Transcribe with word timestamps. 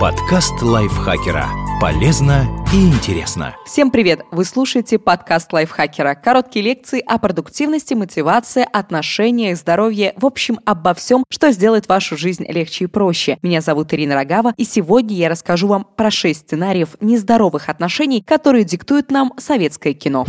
Подкаст 0.00 0.62
лайфхакера. 0.62 1.46
Полезно 1.78 2.46
и 2.72 2.88
интересно. 2.88 3.54
Всем 3.66 3.90
привет! 3.90 4.22
Вы 4.30 4.46
слушаете 4.46 4.98
подкаст 4.98 5.52
лайфхакера. 5.52 6.14
Короткие 6.14 6.64
лекции 6.64 7.00
о 7.06 7.18
продуктивности, 7.18 7.92
мотивации, 7.92 8.66
отношениях, 8.72 9.58
здоровье, 9.58 10.14
в 10.16 10.24
общем, 10.24 10.58
обо 10.64 10.94
всем, 10.94 11.22
что 11.28 11.52
сделает 11.52 11.86
вашу 11.86 12.16
жизнь 12.16 12.46
легче 12.48 12.84
и 12.84 12.86
проще. 12.86 13.36
Меня 13.42 13.60
зовут 13.60 13.92
Ирина 13.92 14.14
Рогава, 14.14 14.54
и 14.56 14.64
сегодня 14.64 15.14
я 15.16 15.28
расскажу 15.28 15.66
вам 15.66 15.86
про 15.96 16.10
6 16.10 16.46
сценариев 16.46 16.96
нездоровых 17.02 17.68
отношений, 17.68 18.22
которые 18.22 18.64
диктует 18.64 19.10
нам 19.10 19.34
советское 19.36 19.92
кино. 19.92 20.24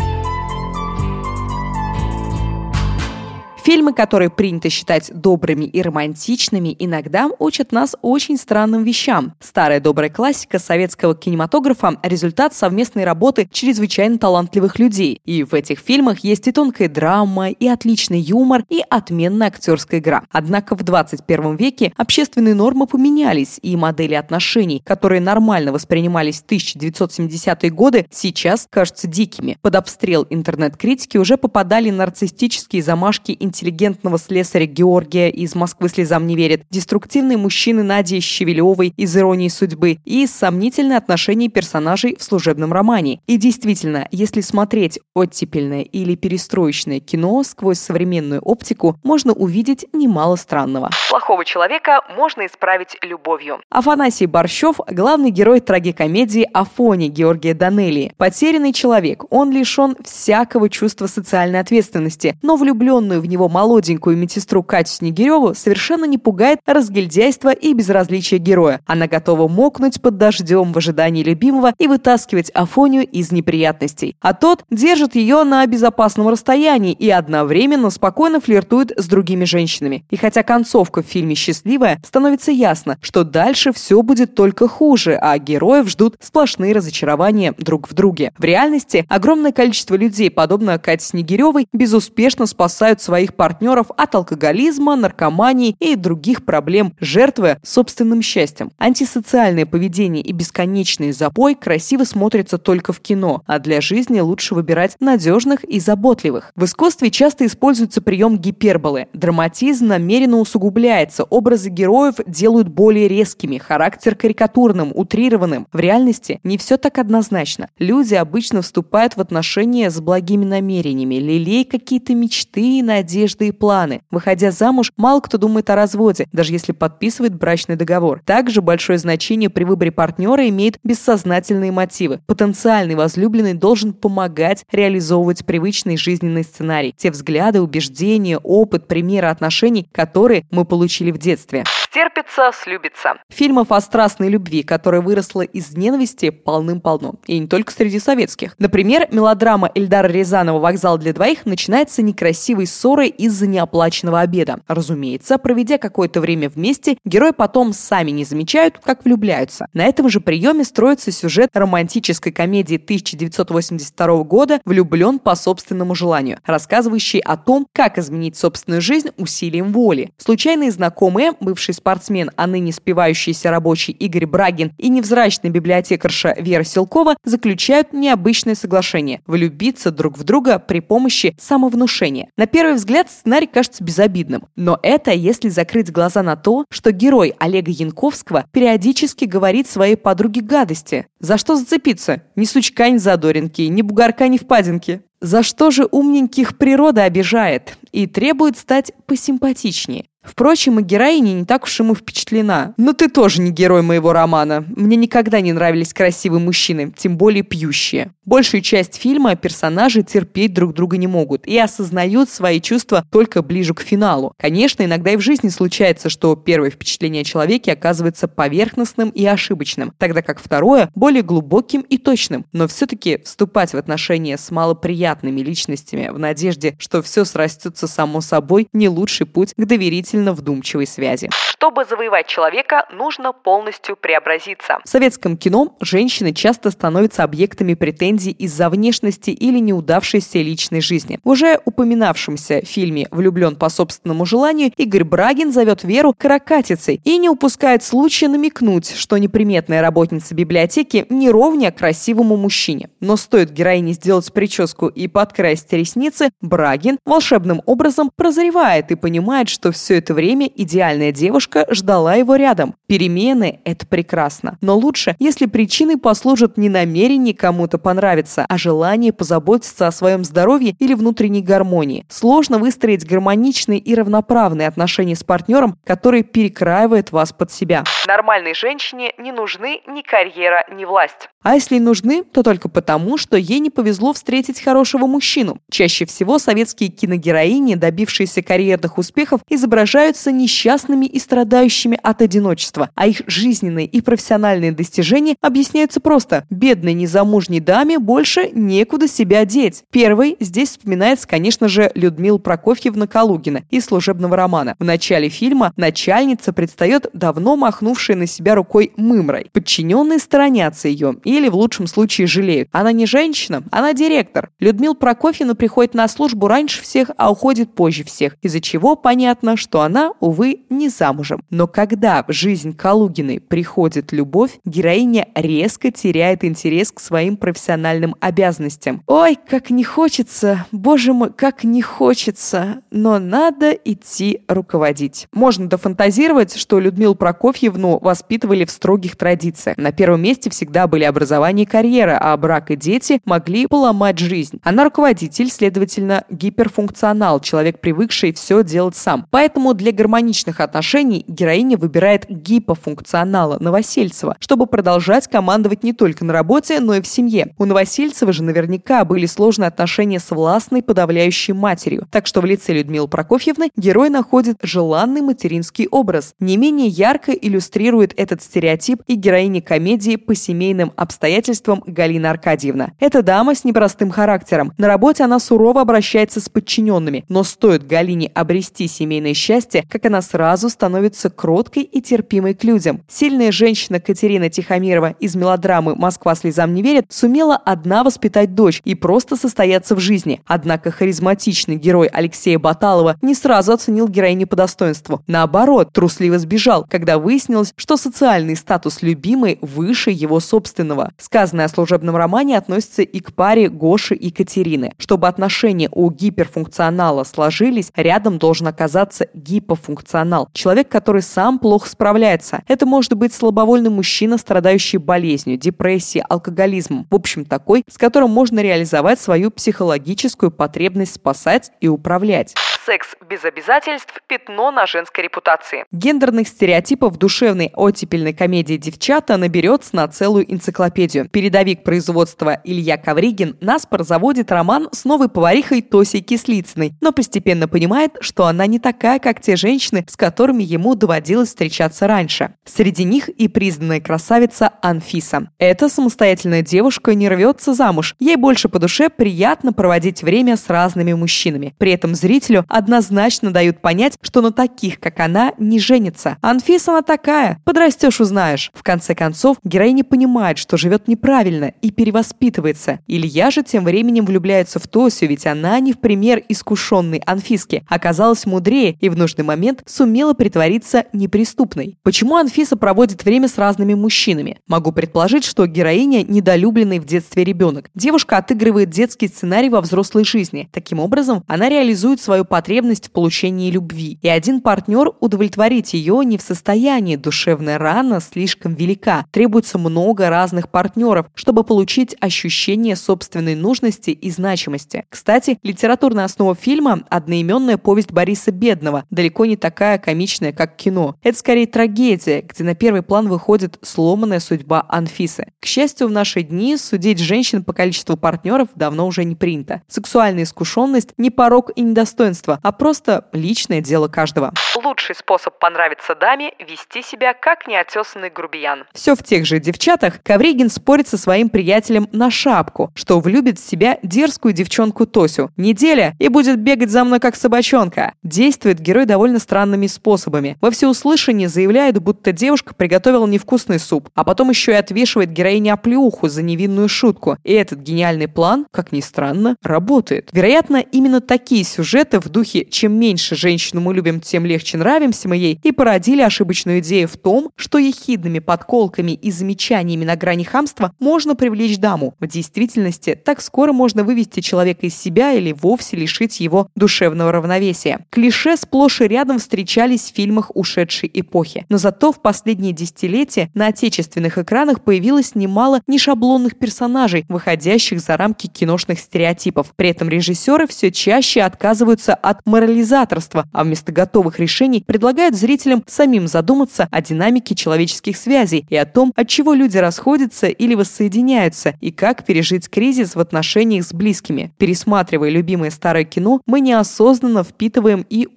Фильмы, 3.63 3.93
которые 3.93 4.31
принято 4.31 4.71
считать 4.71 5.11
добрыми 5.13 5.65
и 5.65 5.83
романтичными, 5.83 6.75
иногда 6.79 7.29
учат 7.37 7.71
нас 7.71 7.95
очень 8.01 8.37
странным 8.37 8.83
вещам. 8.83 9.35
Старая 9.39 9.79
добрая 9.79 10.09
классика 10.09 10.57
советского 10.57 11.13
кинематографа– 11.13 11.99
результат 12.03 12.55
совместной 12.55 13.05
работы 13.05 13.47
чрезвычайно 13.51 14.17
талантливых 14.17 14.79
людей. 14.79 15.21
И 15.25 15.43
в 15.43 15.53
этих 15.53 15.77
фильмах 15.77 16.21
есть 16.23 16.47
и 16.47 16.51
тонкая 16.51 16.89
драма, 16.89 17.51
и 17.51 17.67
отличный 17.67 18.19
юмор, 18.19 18.63
и 18.67 18.81
отменная 18.89 19.47
актерская 19.49 19.99
игра. 19.99 20.23
Однако 20.31 20.75
в 20.75 20.81
21 20.81 21.55
веке 21.55 21.93
общественные 21.97 22.55
нормы 22.55 22.87
поменялись, 22.87 23.59
и 23.61 23.75
модели 23.75 24.15
отношений, 24.15 24.81
которые 24.83 25.21
нормально 25.21 25.71
воспринимались 25.71 26.41
в 26.41 26.51
1970-е 26.51 27.69
годы, 27.69 28.07
сейчас 28.09 28.65
кажутся 28.71 29.07
дикими. 29.07 29.59
Под 29.61 29.75
обстрел 29.75 30.25
интернет-критики 30.31 31.17
уже 31.17 31.37
попадали 31.37 31.91
нарциссические 31.91 32.81
замашки 32.81 33.37
интеллигентного 33.51 34.17
слесаря 34.17 34.65
Георгия 34.65 35.29
из 35.29 35.55
«Москвы 35.55 35.89
слезам 35.89 36.25
не 36.25 36.37
верит», 36.37 36.63
деструктивные 36.69 37.37
мужчины 37.37 37.83
Нади 37.83 38.21
Щевелевой 38.21 38.93
из 38.95 39.15
«Иронии 39.17 39.49
судьбы» 39.49 39.97
и 40.05 40.25
сомнительные 40.25 40.97
отношения 40.97 41.49
персонажей 41.49 42.15
в 42.17 42.23
служебном 42.23 42.71
романе. 42.71 43.19
И 43.27 43.35
действительно, 43.35 44.07
если 44.11 44.39
смотреть 44.39 44.99
оттепельное 45.13 45.81
или 45.81 46.15
перестроечное 46.15 47.01
кино 47.01 47.43
сквозь 47.43 47.79
современную 47.79 48.41
оптику, 48.41 48.97
можно 49.03 49.33
увидеть 49.33 49.85
немало 49.91 50.37
странного. 50.37 50.89
Плохого 51.09 51.43
человека 51.43 52.01
можно 52.15 52.45
исправить 52.45 52.95
любовью. 53.01 53.59
Афанасий 53.69 54.27
Борщев– 54.27 54.77
главный 54.87 55.31
герой 55.31 55.59
трагикомедии 55.59 56.47
«Афони» 56.53 57.09
Георгия 57.09 57.53
Данелии. 57.53 58.13
Потерянный 58.15 58.71
человек, 58.71 59.25
он 59.29 59.51
лишен 59.51 59.97
всякого 60.05 60.69
чувства 60.69 61.07
социальной 61.07 61.59
ответственности, 61.59 62.37
но 62.41 62.55
влюбленную 62.55 63.19
в 63.19 63.25
него 63.25 63.40
него 63.41 63.49
молоденькую 63.49 64.17
медсестру 64.17 64.61
Катю 64.61 64.91
Снегиреву 64.91 65.55
совершенно 65.55 66.05
не 66.05 66.17
пугает 66.19 66.59
разгильдяйство 66.65 67.51
и 67.51 67.73
безразличие 67.73 68.39
героя. 68.39 68.81
Она 68.85 69.07
готова 69.07 69.47
мокнуть 69.47 69.99
под 70.01 70.17
дождем 70.17 70.73
в 70.73 70.77
ожидании 70.77 71.23
любимого 71.23 71.73
и 71.79 71.87
вытаскивать 71.87 72.51
Афонию 72.51 73.07
из 73.07 73.31
неприятностей. 73.31 74.15
А 74.21 74.33
тот 74.33 74.63
держит 74.69 75.15
ее 75.15 75.43
на 75.43 75.65
безопасном 75.65 76.27
расстоянии 76.27 76.93
и 76.93 77.09
одновременно 77.09 77.89
спокойно 77.89 78.39
флиртует 78.39 78.91
с 78.95 79.07
другими 79.07 79.45
женщинами. 79.45 80.05
И 80.11 80.17
хотя 80.17 80.43
концовка 80.43 81.01
в 81.01 81.07
фильме 81.07 81.33
счастливая, 81.33 81.99
становится 82.05 82.51
ясно, 82.51 82.97
что 83.01 83.23
дальше 83.23 83.73
все 83.73 84.01
будет 84.03 84.35
только 84.35 84.67
хуже, 84.67 85.17
а 85.19 85.37
героев 85.39 85.89
ждут 85.89 86.17
сплошные 86.19 86.73
разочарования 86.73 87.53
друг 87.57 87.89
в 87.89 87.93
друге. 87.93 88.31
В 88.37 88.43
реальности 88.43 89.05
огромное 89.09 89.51
количество 89.51 89.95
людей, 89.95 90.29
подобно 90.29 90.77
Кате 90.77 91.05
Снегиревой, 91.05 91.67
безуспешно 91.73 92.45
спасают 92.45 93.01
своих 93.01 93.30
своих 93.31 93.35
партнеров 93.35 93.87
от 93.97 94.15
алкоголизма, 94.15 94.95
наркомании 94.95 95.75
и 95.79 95.95
других 95.95 96.43
проблем, 96.45 96.93
жертвуя 96.99 97.59
собственным 97.63 98.21
счастьем. 98.21 98.71
Антисоциальное 98.77 99.65
поведение 99.65 100.23
и 100.23 100.31
бесконечный 100.31 101.11
запой 101.11 101.55
красиво 101.55 102.03
смотрятся 102.03 102.57
только 102.57 102.93
в 102.93 102.99
кино, 102.99 103.41
а 103.47 103.59
для 103.59 103.81
жизни 103.81 104.19
лучше 104.19 104.55
выбирать 104.55 104.95
надежных 104.99 105.63
и 105.63 105.79
заботливых. 105.79 106.51
В 106.55 106.65
искусстве 106.65 107.09
часто 107.09 107.45
используется 107.45 108.01
прием 108.01 108.37
гиперболы. 108.37 109.07
Драматизм 109.13 109.87
намеренно 109.87 110.37
усугубляется, 110.37 111.23
образы 111.23 111.69
героев 111.69 112.15
делают 112.27 112.67
более 112.67 113.07
резкими, 113.07 113.57
характер 113.57 114.15
карикатурным, 114.15 114.91
утрированным. 114.93 115.67
В 115.71 115.79
реальности 115.79 116.39
не 116.43 116.57
все 116.57 116.77
так 116.77 116.97
однозначно. 116.97 117.69
Люди 117.79 118.15
обычно 118.15 118.61
вступают 118.61 119.15
в 119.15 119.21
отношения 119.21 119.89
с 119.89 119.99
благими 119.99 120.45
намерениями, 120.45 121.15
лелея 121.15 121.65
какие-то 121.65 122.13
мечты, 122.13 122.83
надежды, 122.83 123.20
надежды 123.21 123.49
и 123.49 123.51
планы. 123.51 124.01
Выходя 124.09 124.51
замуж, 124.51 124.91
мало 124.97 125.19
кто 125.21 125.37
думает 125.37 125.69
о 125.69 125.75
разводе, 125.75 126.27
даже 126.31 126.53
если 126.53 126.71
подписывает 126.71 127.35
брачный 127.35 127.75
договор. 127.75 128.21
Также 128.25 128.61
большое 128.61 128.97
значение 128.97 129.49
при 129.49 129.63
выборе 129.63 129.91
партнера 129.91 130.47
имеет 130.49 130.79
бессознательные 130.83 131.71
мотивы. 131.71 132.19
Потенциальный 132.25 132.95
возлюбленный 132.95 133.53
должен 133.53 133.93
помогать 133.93 134.65
реализовывать 134.71 135.45
привычный 135.45 135.97
жизненный 135.97 136.43
сценарий, 136.43 136.95
те 136.97 137.11
взгляды, 137.11 137.61
убеждения, 137.61 138.39
опыт, 138.39 138.87
примеры 138.87 139.27
отношений, 139.27 139.87
которые 139.91 140.45
мы 140.49 140.65
получили 140.65 141.11
в 141.11 141.19
детстве. 141.19 141.63
Стерпится, 141.91 142.51
слюбится. 142.53 143.15
Фильмов 143.27 143.73
о 143.73 143.81
страстной 143.81 144.29
любви, 144.29 144.63
которая 144.63 145.01
выросла 145.01 145.41
из 145.41 145.75
ненависти, 145.75 146.29
полным-полно. 146.29 147.15
И 147.27 147.37
не 147.37 147.47
только 147.47 147.73
среди 147.73 147.99
советских. 147.99 148.55
Например, 148.59 149.09
мелодрама 149.11 149.69
Эльдара 149.75 150.07
Рязанова 150.07 150.59
«Вокзал 150.59 150.97
для 150.97 151.11
двоих» 151.11 151.45
начинается 151.45 152.01
некрасивой 152.01 152.65
ссорой 152.65 153.09
из-за 153.09 153.45
неоплаченного 153.45 154.21
обеда. 154.21 154.61
Разумеется, 154.69 155.37
проведя 155.37 155.77
какое-то 155.77 156.21
время 156.21 156.47
вместе, 156.47 156.95
герои 157.03 157.31
потом 157.31 157.73
сами 157.73 158.11
не 158.11 158.23
замечают, 158.23 158.79
как 158.81 159.03
влюбляются. 159.03 159.67
На 159.73 159.83
этом 159.83 160.07
же 160.07 160.21
приеме 160.21 160.63
строится 160.63 161.11
сюжет 161.11 161.49
романтической 161.53 162.31
комедии 162.31 162.77
1982 162.77 164.23
года 164.23 164.61
«Влюблен 164.63 165.19
по 165.19 165.35
собственному 165.35 165.93
желанию», 165.93 166.39
рассказывающий 166.45 167.19
о 167.19 167.35
том, 167.35 167.67
как 167.73 167.97
изменить 167.97 168.37
собственную 168.37 168.81
жизнь 168.81 169.09
усилием 169.17 169.73
воли. 169.73 170.13
Случайные 170.17 170.71
знакомые, 170.71 171.33
бывший 171.41 171.73
спортсмен, 171.81 172.29
а 172.35 172.45
ныне 172.47 172.71
спивающийся 172.71 173.49
рабочий 173.49 173.91
Игорь 173.91 174.27
Брагин 174.27 174.71
и 174.77 174.87
невзрачная 174.89 175.51
библиотекарша 175.51 176.35
Вера 176.37 176.63
Силкова 176.63 177.15
заключают 177.23 177.91
необычное 177.91 178.55
соглашение– 178.55 179.21
влюбиться 179.25 179.91
друг 179.91 180.17
в 180.17 180.23
друга 180.23 180.59
при 180.59 180.79
помощи 180.79 181.35
самовнушения. 181.39 182.29
На 182.37 182.45
первый 182.45 182.75
взгляд 182.75 183.09
сценарий 183.09 183.47
кажется 183.47 183.83
безобидным, 183.83 184.45
но 184.55 184.79
это 184.83 185.11
если 185.11 185.49
закрыть 185.49 185.91
глаза 185.91 186.21
на 186.21 186.35
то, 186.35 186.65
что 186.69 186.91
герой 186.91 187.33
Олега 187.39 187.71
Янковского 187.71 188.45
периодически 188.51 189.25
говорит 189.25 189.67
своей 189.67 189.95
подруге 189.95 190.41
гадости. 190.41 191.07
За 191.19 191.37
что 191.37 191.55
зацепиться? 191.55 192.21
Ни 192.35 192.45
сучка, 192.45 192.89
ни 192.89 192.97
задоринки, 192.97 193.63
ни 193.63 193.81
бугорка, 193.81 194.27
ни 194.27 194.37
впадинки. 194.37 195.01
За 195.21 195.43
что 195.43 195.69
же 195.69 195.87
умненьких 195.89 196.57
природа 196.57 197.03
обижает 197.03 197.77
и 197.91 198.07
требует 198.07 198.57
стать 198.57 198.91
посимпатичнее? 199.05 200.05
Впрочем, 200.23 200.79
и 200.79 200.83
героиня 200.83 201.33
не 201.33 201.45
так 201.45 201.63
уж 201.63 201.79
ему 201.79 201.95
впечатлена. 201.95 202.73
Но 202.77 202.93
ты 202.93 203.09
тоже 203.09 203.41
не 203.41 203.51
герой 203.51 203.81
моего 203.81 204.13
романа. 204.13 204.63
Мне 204.75 204.95
никогда 204.95 205.41
не 205.41 205.51
нравились 205.51 205.93
красивые 205.93 206.39
мужчины, 206.39 206.93
тем 206.95 207.17
более 207.17 207.43
пьющие. 207.43 208.13
Большую 208.25 208.61
часть 208.61 208.95
фильма 208.95 209.35
персонажи 209.35 210.03
терпеть 210.03 210.53
друг 210.53 210.73
друга 210.73 210.97
не 210.97 211.07
могут 211.07 211.47
и 211.47 211.57
осознают 211.57 212.29
свои 212.29 212.61
чувства 212.61 213.03
только 213.11 213.41
ближе 213.41 213.73
к 213.73 213.81
финалу. 213.81 214.33
Конечно, 214.37 214.83
иногда 214.83 215.11
и 215.11 215.17
в 215.17 215.21
жизни 215.21 215.49
случается, 215.49 216.09
что 216.09 216.35
первое 216.35 216.69
впечатление 216.69 217.21
о 217.21 217.25
человеке 217.25 217.73
оказывается 217.73 218.27
поверхностным 218.27 219.09
и 219.09 219.25
ошибочным, 219.25 219.91
тогда 219.97 220.21
как 220.21 220.39
второе 220.39 220.91
более 220.93 221.23
глубоким 221.23 221.81
и 221.81 221.97
точным. 221.97 222.45
Но 222.51 222.67
все-таки 222.67 223.19
вступать 223.25 223.73
в 223.73 223.77
отношения 223.77 224.37
с 224.37 224.51
малоприятными 224.51 225.41
личностями 225.41 226.09
в 226.09 226.19
надежде, 226.19 226.75
что 226.77 227.01
все 227.01 227.25
срастется 227.25 227.87
само 227.87 228.21
собой, 228.21 228.67
не 228.71 228.87
лучший 228.87 229.25
путь 229.25 229.53
к 229.57 229.65
доверительности 229.65 230.10
относительно 230.11 230.33
вдумчивой 230.33 230.87
связи. 230.87 231.29
Чтобы 231.31 231.85
завоевать 231.85 232.27
человека, 232.27 232.85
нужно 232.91 233.33
полностью 233.33 233.95
преобразиться. 233.95 234.79
В 234.83 234.89
советском 234.89 235.37
кино 235.37 235.75
женщины 235.79 236.33
часто 236.33 236.71
становятся 236.71 237.23
объектами 237.23 237.75
претензий 237.75 238.31
из-за 238.31 238.69
внешности 238.69 239.29
или 239.29 239.59
неудавшейся 239.59 240.39
личной 240.39 240.81
жизни. 240.81 241.19
В 241.23 241.29
уже 241.29 241.59
упоминавшемся 241.65 242.61
фильме 242.65 243.07
«Влюблен 243.11 243.55
по 243.55 243.69
собственному 243.69 244.25
желанию» 244.25 244.71
Игорь 244.77 245.03
Брагин 245.03 245.51
зовет 245.51 245.83
Веру 245.83 246.13
каракатицей 246.17 246.99
и 247.03 247.17
не 247.17 247.29
упускает 247.29 247.83
случая 247.83 248.27
намекнуть, 248.27 248.91
что 248.95 249.17
неприметная 249.17 249.81
работница 249.81 250.35
библиотеки 250.35 251.05
не 251.09 251.29
ровня 251.29 251.71
красивому 251.71 252.37
мужчине. 252.37 252.89
Но 252.99 253.17
стоит 253.17 253.51
героине 253.51 253.93
сделать 253.93 254.31
прическу 254.33 254.87
и 254.87 255.07
подкрасить 255.07 255.71
ресницы, 255.73 256.31
Брагин 256.41 256.97
волшебным 257.05 257.61
образом 257.65 258.11
прозревает 258.15 258.91
и 258.91 258.95
понимает, 258.95 259.49
что 259.49 259.71
все 259.71 260.00
это 260.01 260.15
время 260.15 260.49
идеальная 260.53 261.11
девушка 261.11 261.65
ждала 261.69 262.15
его 262.15 262.35
рядом. 262.35 262.73
Перемены– 262.87 263.59
это 263.65 263.85
прекрасно. 263.85 264.57
Но 264.59 264.75
лучше, 264.75 265.15
если 265.19 265.45
причиной 265.45 265.97
послужат 265.97 266.57
не 266.57 266.69
намерение 266.69 267.35
кому-то 267.35 267.77
понравиться, 267.77 268.45
а 268.49 268.57
желание 268.57 269.13
позаботиться 269.13 269.87
о 269.87 269.91
своем 269.91 270.23
здоровье 270.23 270.75
или 270.79 270.95
внутренней 270.95 271.43
гармонии. 271.43 272.05
Сложно 272.09 272.57
выстроить 272.57 273.07
гармоничные 273.07 273.77
и 273.77 273.93
равноправные 273.93 274.67
отношения 274.67 275.15
с 275.15 275.23
партнером, 275.23 275.77
который 275.85 276.23
перекраивает 276.23 277.11
вас 277.11 277.31
под 277.31 277.51
себя. 277.51 277.83
Нормальной 278.07 278.55
женщине 278.55 279.13
не 279.19 279.31
нужны 279.31 279.81
ни 279.87 280.01
карьера, 280.01 280.65
ни 280.73 280.83
власть. 280.83 281.29
А 281.43 281.55
если 281.55 281.77
нужны, 281.79 282.23
то 282.23 282.43
только 282.43 282.69
потому, 282.69 283.17
что 283.17 283.37
ей 283.37 283.59
не 283.59 283.69
повезло 283.69 284.13
встретить 284.13 284.61
хорошего 284.61 285.05
мужчину. 285.05 285.59
Чаще 285.69 286.05
всего 286.05 286.39
советские 286.39 286.89
киногероини, 286.89 287.75
добившиеся 287.75 288.41
карьерных 288.41 288.97
успехов, 288.97 289.41
изображаются 289.91 290.31
несчастными 290.31 291.05
и 291.05 291.19
страдающими 291.19 291.99
от 292.01 292.21
одиночества, 292.21 292.89
а 292.95 293.07
их 293.07 293.21
жизненные 293.27 293.85
и 293.85 294.01
профессиональные 294.01 294.71
достижения 294.71 295.35
объясняются 295.41 295.99
просто. 295.99 296.45
Бедной 296.49 296.93
незамужней 296.93 297.59
даме 297.59 297.99
больше 297.99 298.51
некуда 298.53 299.07
себя 299.07 299.43
деть. 299.43 299.83
Первый 299.91 300.37
здесь 300.39 300.69
вспоминается, 300.69 301.27
конечно 301.27 301.67
же, 301.67 301.91
Людмила 301.93 302.37
Прокофьевна 302.37 303.07
Калугина 303.07 303.63
из 303.69 303.85
служебного 303.85 304.37
романа. 304.37 304.75
В 304.79 304.83
начале 304.85 305.27
фильма 305.27 305.73
начальница 305.75 306.53
предстает 306.53 307.07
давно 307.13 307.57
махнувшая 307.57 308.15
на 308.15 308.27
себя 308.27 308.55
рукой 308.55 308.93
мымрой. 308.95 309.49
Подчиненные 309.51 310.19
сторонятся 310.19 310.87
ее 310.87 311.15
или 311.25 311.49
в 311.49 311.55
лучшем 311.55 311.87
случае 311.87 312.27
жалеют. 312.27 312.69
Она 312.71 312.93
не 312.93 313.05
женщина, 313.05 313.63
она 313.71 313.93
директор. 313.93 314.51
Людмила 314.59 314.93
Прокофьевна 314.93 315.55
приходит 315.55 315.93
на 315.93 316.07
службу 316.07 316.47
раньше 316.47 316.81
всех, 316.81 317.11
а 317.17 317.29
уходит 317.31 317.73
позже 317.75 318.03
всех, 318.05 318.37
из-за 318.41 318.61
чего 318.61 318.95
понятно, 318.95 319.57
что 319.57 319.80
она, 319.81 320.13
увы, 320.19 320.61
не 320.69 320.89
замужем. 320.89 321.43
Но 321.49 321.67
когда 321.67 322.23
в 322.27 322.31
жизнь 322.31 322.75
Калугиной 322.75 323.39
приходит 323.39 324.11
любовь, 324.11 324.59
героиня 324.65 325.27
резко 325.35 325.91
теряет 325.91 326.43
интерес 326.43 326.91
к 326.91 326.99
своим 326.99 327.37
профессиональным 327.37 328.15
обязанностям. 328.19 329.03
Ой, 329.07 329.37
как 329.47 329.69
не 329.69 329.83
хочется, 329.83 330.65
боже 330.71 331.13
мой, 331.13 331.31
как 331.33 331.63
не 331.63 331.81
хочется, 331.81 332.81
но 332.91 333.19
надо 333.19 333.71
идти 333.71 334.43
руководить. 334.47 335.27
Можно 335.33 335.67
дофантазировать, 335.67 336.55
что 336.55 336.79
Людмилу 336.79 337.15
Прокофьевну 337.15 337.99
воспитывали 337.99 338.65
в 338.65 338.71
строгих 338.71 339.15
традициях. 339.15 339.77
На 339.77 339.91
первом 339.91 340.21
месте 340.21 340.49
всегда 340.49 340.87
были 340.87 341.03
образование 341.03 341.65
и 341.65 341.69
карьера, 341.69 342.17
а 342.19 342.35
брак 342.37 342.71
и 342.71 342.75
дети 342.75 343.21
могли 343.25 343.67
поломать 343.67 344.19
жизнь. 344.19 344.59
Она 344.63 344.83
руководитель, 344.83 345.49
следовательно, 345.49 346.23
гиперфункционал, 346.29 347.39
человек, 347.39 347.79
привыкший 347.79 348.33
все 348.33 348.63
делать 348.63 348.95
сам. 348.95 349.27
Поэтому 349.29 349.70
для 349.73 349.91
гармоничных 349.91 350.59
отношений 350.59 351.25
героиня 351.27 351.77
выбирает 351.77 352.25
гипофункционала 352.29 353.57
Новосельцева, 353.59 354.35
чтобы 354.39 354.67
продолжать 354.67 355.27
командовать 355.27 355.83
не 355.83 355.93
только 355.93 356.25
на 356.25 356.33
работе, 356.33 356.79
но 356.79 356.95
и 356.95 357.01
в 357.01 357.07
семье. 357.07 357.53
У 357.57 357.65
Новосельцева 357.65 358.33
же 358.33 358.43
наверняка 358.43 359.05
были 359.05 359.25
сложные 359.25 359.67
отношения 359.67 360.19
с 360.19 360.31
властной 360.31 360.81
подавляющей 360.81 361.53
матерью, 361.53 362.07
так 362.11 362.27
что 362.27 362.41
в 362.41 362.45
лице 362.45 362.73
Людмилы 362.73 363.07
Прокофьевны 363.07 363.69
герой 363.75 364.09
находит 364.09 364.57
желанный 364.61 365.21
материнский 365.21 365.87
образ. 365.87 366.33
Не 366.39 366.57
менее 366.57 366.87
ярко 366.87 367.31
иллюстрирует 367.31 368.13
этот 368.17 368.41
стереотип 368.41 369.01
и 369.07 369.15
героиня 369.15 369.61
комедии 369.61 370.15
по 370.15 370.35
семейным 370.35 370.93
обстоятельствам 370.95 371.83
Галина 371.85 372.31
Аркадьевна. 372.31 372.91
Эта 372.99 373.21
дама 373.21 373.55
с 373.55 373.63
непростым 373.63 374.11
характером. 374.11 374.73
На 374.77 374.87
работе 374.87 375.23
она 375.23 375.39
сурово 375.39 375.81
обращается 375.81 376.39
с 376.39 376.49
подчиненными, 376.49 377.25
но 377.29 377.43
стоит 377.43 377.85
Галине 377.85 378.31
обрести 378.33 378.87
семейное 378.87 379.33
счастье, 379.33 379.60
как 379.89 380.05
она 380.05 380.21
сразу 380.21 380.69
становится 380.69 381.29
кроткой 381.29 381.83
и 381.83 382.01
терпимой 382.01 382.53
к 382.53 382.63
людям. 382.63 383.01
Сильная 383.07 383.51
женщина 383.51 383.99
Катерина 383.99 384.49
Тихомирова 384.49 385.15
из 385.19 385.35
мелодрамы 385.35 385.95
«Москва 385.95 386.35
слезам 386.35 386.73
не 386.73 386.81
верит» 386.81 387.05
сумела 387.09 387.55
одна 387.55 388.03
воспитать 388.03 388.55
дочь 388.55 388.81
и 388.85 388.95
просто 388.95 389.35
состояться 389.35 389.95
в 389.95 389.99
жизни. 389.99 390.41
Однако 390.45 390.91
харизматичный 390.91 391.75
герой 391.75 392.07
Алексея 392.07 392.59
Баталова 392.59 393.17
не 393.21 393.35
сразу 393.35 393.73
оценил 393.73 394.07
героиню 394.07 394.47
по 394.47 394.55
достоинству. 394.55 395.21
Наоборот, 395.27 395.91
трусливо 395.93 396.39
сбежал, 396.39 396.85
когда 396.89 397.17
выяснилось, 397.17 397.73
что 397.75 397.97
социальный 397.97 398.55
статус 398.55 399.01
любимой 399.01 399.59
выше 399.61 400.11
его 400.11 400.39
собственного. 400.39 401.11
Сказанное 401.17 401.65
о 401.65 401.69
служебном 401.69 402.15
романе 402.15 402.57
относится 402.57 403.01
и 403.01 403.19
к 403.19 403.33
паре 403.33 403.69
Гоши 403.69 404.15
и 404.15 404.31
Катерины. 404.31 404.93
Чтобы 404.97 405.27
отношения 405.27 405.89
у 405.91 406.09
гиперфункционала 406.09 407.23
сложились, 407.23 407.91
рядом 407.95 408.37
должен 408.37 408.67
оказаться 408.67 409.27
гипофункционал. 409.51 410.49
Человек, 410.53 410.89
который 410.89 411.21
сам 411.21 411.59
плохо 411.59 411.89
справляется. 411.89 412.63
Это 412.67 412.85
может 412.85 413.13
быть 413.15 413.33
слабовольный 413.33 413.89
мужчина, 413.89 414.37
страдающий 414.37 414.97
болезнью, 414.97 415.57
депрессией, 415.57 416.23
алкоголизмом. 416.27 417.05
В 417.09 417.15
общем, 417.15 417.43
такой, 417.45 417.83
с 417.89 417.97
которым 417.97 418.31
можно 418.31 418.61
реализовать 418.61 419.19
свою 419.19 419.51
психологическую 419.51 420.51
потребность 420.51 421.15
спасать 421.15 421.71
и 421.81 421.87
управлять 421.87 422.55
секс 422.85 423.15
без 423.29 423.43
обязательств– 423.45 424.21
пятно 424.27 424.71
на 424.71 424.85
женской 424.85 425.23
репутации. 425.23 425.85
Гендерных 425.91 426.47
стереотипов 426.47 427.17
душевной 427.17 427.71
оттепельной 427.75 428.33
комедии 428.33 428.75
«Девчата» 428.75 429.37
наберется 429.37 429.95
на 429.95 430.07
целую 430.07 430.51
энциклопедию. 430.51 431.29
Передовик 431.29 431.83
производства 431.83 432.59
Илья 432.63 432.97
Ковригин 432.97 433.57
наспор 433.61 434.03
заводит 434.03 434.51
роман 434.51 434.89
с 434.91 435.05
новой 435.05 435.29
поварихой 435.29 435.81
Тосей 435.81 436.21
Кислицыной, 436.21 436.93
но 437.01 437.11
постепенно 437.11 437.67
понимает, 437.67 438.17
что 438.19 438.45
она 438.45 438.65
не 438.65 438.79
такая, 438.79 439.19
как 439.19 439.40
те 439.41 439.55
женщины, 439.55 440.05
с 440.07 440.15
которыми 440.15 440.63
ему 440.63 440.95
доводилось 440.95 441.49
встречаться 441.49 442.07
раньше. 442.07 442.53
Среди 442.65 443.03
них 443.03 443.27
и 443.27 443.47
признанная 443.47 443.99
красавица 443.99 444.71
Анфиса. 444.81 445.49
Эта 445.57 445.89
самостоятельная 445.89 446.61
девушка 446.61 447.13
не 447.13 447.27
рвется 447.27 447.73
замуж. 447.73 448.15
Ей 448.19 448.35
больше 448.35 448.69
по 448.69 448.79
душе 448.79 449.09
приятно 449.09 449.73
проводить 449.73 450.23
время 450.23 450.55
с 450.55 450.69
разными 450.69 451.13
мужчинами. 451.13 451.75
При 451.77 451.91
этом 451.91 452.15
зрителю 452.15 452.65
однозначно 452.67 453.51
дают 453.51 453.81
понять, 453.81 454.13
что 454.21 454.41
на 454.41 454.51
таких, 454.51 454.99
как 454.99 455.19
она, 455.19 455.53
не 455.57 455.79
женится. 455.79 456.37
Анфиса 456.41 456.91
она 456.91 457.01
такая, 457.01 457.59
подрастешь 457.65 458.19
узнаешь. 458.19 458.71
В 458.73 458.83
конце 458.83 459.15
концов, 459.15 459.57
героиня 459.63 460.03
понимает, 460.03 460.57
что 460.57 460.77
живет 460.77 461.07
неправильно 461.07 461.73
и 461.81 461.91
перевоспитывается. 461.91 462.99
Илья 463.07 463.51
же 463.51 463.63
тем 463.63 463.83
временем 463.85 464.25
влюбляется 464.25 464.79
в 464.79 464.87
Тосю, 464.87 465.25
ведь 465.25 465.45
она 465.45 465.79
не 465.79 465.93
в 465.93 465.99
пример 465.99 466.41
искушенной 466.47 467.21
Анфиски, 467.25 467.83
оказалась 467.87 468.45
мудрее 468.45 468.97
и 468.99 469.09
в 469.09 469.17
нужный 469.21 469.43
момент 469.43 469.83
сумела 469.85 470.33
притвориться 470.33 471.05
неприступной. 471.13 471.97
Почему 472.03 472.35
Анфиса 472.35 472.75
проводит 472.75 473.23
время 473.23 473.47
с 473.47 473.57
разными 473.57 473.93
мужчинами? 473.93 474.57
Могу 474.67 474.91
предположить, 474.91 475.45
что 475.45 475.67
героиня 475.67 476.23
недолюбленный 476.23 476.99
в 476.99 477.05
детстве 477.05 477.43
ребенок. 477.43 477.89
Девушка 477.93 478.37
отыгрывает 478.37 478.89
детский 478.89 479.27
сценарий 479.27 479.69
во 479.69 479.81
взрослой 479.81 480.25
жизни. 480.25 480.69
Таким 480.71 480.99
образом, 480.99 481.43
она 481.47 481.69
реализует 481.69 482.19
свою 482.19 482.45
потребность 482.45 483.07
в 483.07 483.11
получении 483.11 483.69
любви. 483.69 484.17
И 484.21 484.27
один 484.27 484.61
партнер 484.61 485.11
удовлетворить 485.19 485.93
ее 485.93 486.21
не 486.25 486.37
в 486.37 486.41
состоянии, 486.41 487.15
душевная 487.15 487.77
рана 487.77 488.19
слишком 488.19 488.73
велика. 488.73 489.25
Требуется 489.31 489.77
много 489.77 490.29
разных 490.29 490.69
партнеров, 490.69 491.27
чтобы 491.35 491.63
получить 491.63 492.15
ощущение 492.19 492.95
собственной 492.95 493.55
нужности 493.55 494.09
и 494.09 494.31
значимости. 494.31 495.05
Кстати, 495.09 495.59
литературная 495.61 496.25
основа 496.25 496.55
фильма– 496.55 497.03
одноименная 497.09 497.77
повесть 497.77 498.11
Бориса 498.11 498.51
Бедного, 498.51 499.03
далеко 499.11 499.45
не 499.45 499.55
такая 499.55 499.99
комичная, 499.99 500.53
как 500.53 500.75
кино. 500.75 501.15
Это 501.21 501.37
скорее 501.37 501.67
трагедия, 501.67 502.41
где 502.41 502.63
на 502.63 502.73
первый 502.73 503.03
план 503.03 503.27
выходит 503.27 503.77
сломанная 503.81 504.39
судьба 504.39 504.85
Анфисы. 504.89 505.51
К 505.59 505.65
счастью, 505.65 506.07
в 506.07 506.11
наши 506.11 506.41
дни 506.41 506.77
судить 506.77 507.19
женщин 507.19 507.63
по 507.63 507.73
количеству 507.73 508.17
партнеров 508.17 508.69
давно 508.75 509.05
уже 509.05 509.23
не 509.23 509.35
принято. 509.35 509.81
Сексуальная 509.87 510.43
искушенность– 510.43 511.13
не 511.17 511.29
порог 511.29 511.71
и 511.75 511.81
недостоинство, 511.81 512.59
а 512.63 512.71
просто 512.71 513.27
личное 513.33 513.81
дело 513.81 514.07
каждого. 514.07 514.53
Лучший 514.83 515.15
способ 515.15 515.59
понравиться 515.59 516.15
даме– 516.15 516.53
вести 516.59 517.03
себя 517.03 517.33
как 517.33 517.67
неотесанный 517.67 518.29
грубиян. 518.29 518.85
Все 518.93 519.15
в 519.15 519.23
тех 519.23 519.45
же 519.45 519.59
девчатах 519.59 520.23
Ковригин 520.23 520.69
спорит 520.69 521.07
со 521.07 521.17
своим 521.17 521.49
приятелем 521.49 522.07
на 522.11 522.31
шапку, 522.31 522.91
что 522.95 523.19
влюбит 523.19 523.59
в 523.59 523.69
себя 523.69 523.99
дерзкую 524.01 524.53
девчонку 524.53 525.05
Тосю. 525.05 525.51
Неделя 525.57 526.15
и 526.19 526.29
будет 526.29 526.59
бегать 526.59 526.89
за 526.89 527.03
мной 527.03 527.19
как 527.19 527.35
собачонка. 527.35 528.13
Действует 528.23 528.79
герой 528.79 529.00
довольно 529.05 529.39
странными 529.39 529.87
способами. 529.87 530.57
Во 530.61 530.71
всеуслышание 530.71 531.49
заявляет, 531.49 532.01
будто 532.01 532.31
девушка 532.31 532.73
приготовила 532.73 533.27
невкусный 533.27 533.79
суп, 533.79 534.09
а 534.15 534.23
потом 534.23 534.49
еще 534.49 534.71
и 534.71 534.75
отвешивает 534.75 535.31
героине 535.31 535.73
оплеуху 535.73 536.27
за 536.27 536.41
невинную 536.41 536.89
шутку. 536.89 537.37
И 537.43 537.53
этот 537.53 537.79
гениальный 537.79 538.27
план, 538.27 538.65
как 538.71 538.91
ни 538.91 539.01
странно, 539.01 539.55
работает. 539.63 540.29
Вероятно, 540.31 540.77
именно 540.77 541.21
такие 541.21 541.63
сюжеты 541.63 542.19
в 542.19 542.29
духе 542.29 542.65
«чем 542.65 542.93
меньше 542.93 543.35
женщину 543.35 543.81
мы 543.81 543.93
любим, 543.93 544.21
тем 544.21 544.45
легче 544.45 544.77
нравимся 544.77 545.27
мы 545.27 545.37
ей» 545.37 545.59
и 545.63 545.71
породили 545.71 546.21
ошибочную 546.21 546.79
идею 546.79 547.07
в 547.07 547.17
том, 547.17 547.51
что 547.55 547.77
ехидными 547.77 548.39
подколками 548.39 549.11
и 549.11 549.31
замечаниями 549.31 550.05
на 550.05 550.15
грани 550.15 550.43
хамства 550.43 550.93
можно 550.99 551.35
привлечь 551.35 551.77
даму. 551.77 552.15
В 552.19 552.27
действительности, 552.27 553.19
так 553.23 553.41
скоро 553.41 553.73
можно 553.73 554.03
вывести 554.03 554.41
человека 554.41 554.85
из 554.85 554.95
себя 554.95 555.33
или 555.33 555.53
вовсе 555.53 555.97
лишить 555.97 556.39
его 556.39 556.67
душевного 556.75 557.31
равновесия. 557.31 558.05
Клише 558.09 558.57
сплошь 558.57 558.90
и 558.99 559.07
рядом 559.07 559.39
встречались 559.39 560.11
в 560.11 560.15
фильмах 560.15 560.51
ушедшей 560.55 561.09
эпохи. 561.13 561.65
Но 561.69 561.77
зато 561.77 562.11
в 562.11 562.21
последние 562.21 562.73
десятилетия 562.73 563.49
на 563.53 563.67
отечественных 563.67 564.37
экранах 564.37 564.83
появилось 564.83 565.35
немало 565.35 565.81
нешаблонных 565.87 566.57
персонажей, 566.57 567.25
выходящих 567.29 568.01
за 568.01 568.17
рамки 568.17 568.47
киношных 568.47 568.99
стереотипов. 568.99 569.73
При 569.75 569.89
этом 569.89 570.09
режиссеры 570.09 570.67
все 570.67 570.91
чаще 570.91 571.41
отказываются 571.41 572.13
от 572.13 572.45
морализаторства, 572.45 573.47
а 573.53 573.63
вместо 573.63 573.91
готовых 573.91 574.39
решений 574.39 574.83
предлагают 574.85 575.35
зрителям 575.35 575.83
самим 575.87 576.27
задуматься 576.27 576.87
о 576.91 577.01
динамике 577.01 577.55
человеческих 577.55 578.17
связей 578.17 578.65
и 578.69 578.75
о 578.75 578.85
том, 578.85 579.13
от 579.15 579.27
чего 579.27 579.53
люди 579.53 579.77
расходятся 579.77 580.47
или 580.47 580.75
воссоединяются, 580.75 581.75
и 581.79 581.91
как 581.91 582.25
пережить 582.25 582.69
кризис 582.69 583.15
в 583.15 583.19
отношениях 583.19 583.85
с 583.85 583.93
близкими. 583.93 584.51
Пересматривая 584.57 585.29
любимое 585.29 585.69
старое 585.71 586.03
кино, 586.03 586.41
мы 586.45 586.59
неосознанно 586.59 587.43
впитываем 587.43 588.05
и 588.09 588.27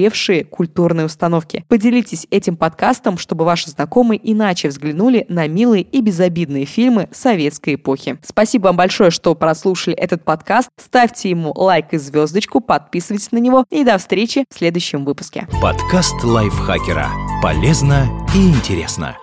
устаревшие 0.00 0.44
культурные 0.44 1.06
установки. 1.06 1.64
Поделитесь 1.68 2.26
этим 2.30 2.56
подкастом, 2.56 3.18
чтобы 3.18 3.44
ваши 3.44 3.70
знакомые 3.70 4.20
иначе 4.22 4.68
взглянули 4.68 5.26
на 5.28 5.46
милые 5.46 5.82
и 5.82 6.00
безобидные 6.00 6.64
фильмы 6.64 7.08
советской 7.12 7.74
эпохи. 7.74 8.18
Спасибо 8.22 8.68
вам 8.68 8.76
большое, 8.76 9.10
что 9.10 9.34
прослушали 9.34 9.96
этот 9.96 10.24
подкаст. 10.24 10.70
Ставьте 10.76 11.30
ему 11.30 11.52
лайк 11.54 11.92
и 11.92 11.98
звездочку, 11.98 12.60
подписывайтесь 12.60 13.32
на 13.32 13.38
него 13.38 13.64
и 13.70 13.84
до 13.84 13.98
встречи 13.98 14.44
в 14.50 14.58
следующем 14.58 15.04
выпуске. 15.04 15.46
Подкаст 15.60 16.22
лайфхакера. 16.24 17.08
Полезно 17.42 18.08
и 18.34 18.48
интересно. 18.48 19.19